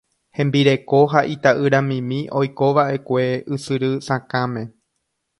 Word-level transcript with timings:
Hembireko 0.37 1.01
ha 1.09 1.21
ita'yramimi 1.33 2.21
oikova'ekue 2.39 3.25
Ysyry 3.57 3.91
Sakãme. 4.07 4.65